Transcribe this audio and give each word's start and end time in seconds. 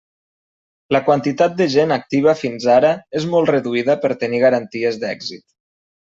La 0.95 1.01
quantitat 1.09 1.59
de 1.59 1.67
gent 1.73 1.93
activa 1.97 2.33
fins 2.39 2.65
ara 2.77 2.95
és 3.21 3.29
molt 3.35 3.53
reduïda 3.53 3.99
per 4.07 4.13
tenir 4.25 4.43
garanties 4.47 5.01
d'èxit. 5.05 5.47